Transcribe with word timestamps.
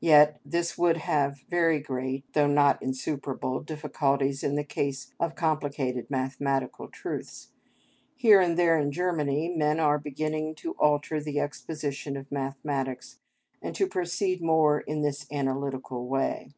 Yet 0.00 0.40
this 0.46 0.78
would 0.78 0.96
have 0.96 1.40
very 1.46 1.78
great, 1.78 2.24
though 2.32 2.46
not 2.46 2.82
insuperable, 2.82 3.60
difficulties 3.60 4.42
in 4.42 4.54
the 4.54 4.64
case 4.64 5.12
of 5.20 5.34
complicated 5.34 6.08
mathematical 6.10 6.88
truths. 6.88 7.50
Here 8.16 8.40
and 8.40 8.58
there 8.58 8.78
in 8.78 8.92
Germany 8.92 9.50
men 9.54 9.78
are 9.78 9.98
beginning 9.98 10.54
to 10.54 10.72
alter 10.78 11.20
the 11.20 11.38
exposition 11.38 12.16
of 12.16 12.32
mathematics, 12.32 13.18
and 13.60 13.74
to 13.74 13.86
proceed 13.86 14.40
more 14.40 14.80
in 14.80 15.02
this 15.02 15.26
analytical 15.30 16.08
way. 16.08 16.54